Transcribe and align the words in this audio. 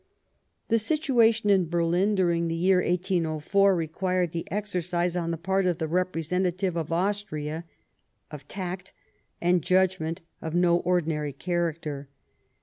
The 0.69 0.79
situation 0.79 1.51
in 1.51 1.69
Berlin 1.69 2.15
during 2.15 2.47
the 2.47 2.55
year 2.55 2.81
1804 2.83 3.75
required 3.75 4.31
the 4.31 4.49
exercise, 4.51 5.15
on 5.15 5.29
the 5.29 5.37
part 5.37 5.67
of 5.67 5.77
the 5.77 5.87
representative 5.87 6.75
of 6.75 6.91
Austria, 6.91 7.65
of 8.31 8.47
tact 8.47 8.93
and 9.41 9.61
judgment 9.61 10.21
of 10.41 10.55
no 10.55 10.77
ordinary 10.79 11.33
character. 11.33 12.09